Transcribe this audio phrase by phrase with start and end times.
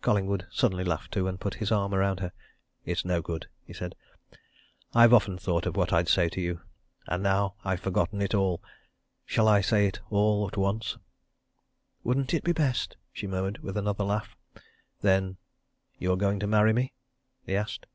[0.00, 2.30] Collingwood suddenly laughed too and put his arm round her.
[2.84, 3.96] "It's no good!" he said.
[4.94, 6.60] "I've often thought of what I'd to say to you
[7.08, 8.62] and now I've forgotten all.
[9.26, 10.98] Shall I say it all at once!"
[12.04, 14.36] "Wouldn't it be best?" she murmured with another laugh.
[15.00, 15.36] "Then
[15.98, 16.92] you're going to marry me?"
[17.44, 17.86] he asked.